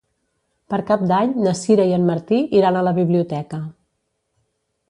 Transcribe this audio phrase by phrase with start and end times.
[0.73, 3.61] Per Cap d'Any na Sira i en Martí iran a la biblioteca.